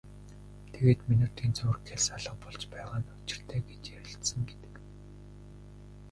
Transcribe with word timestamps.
Тэгээд 0.73 1.01
минутын 1.11 1.51
зуур 1.59 1.77
гялс 1.87 2.07
алга 2.15 2.35
болж 2.43 2.61
байгаа 2.73 2.97
нь 3.01 3.11
учиртай 3.19 3.59
гэж 3.67 3.83
ярилцсан 3.99 4.41
гэдэг. 4.49 4.73